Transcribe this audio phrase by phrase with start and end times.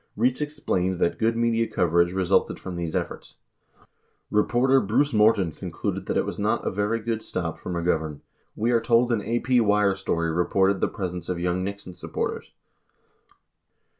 [0.17, 3.35] Rietz explained that good media coverage resulted from these efforts:
[4.31, 8.21] Reporter Bruce Morton concluded that it was not a very good stop [for McGovern].
[8.55, 12.51] We are told an AP wire story reported the presence of young Nixon supporters.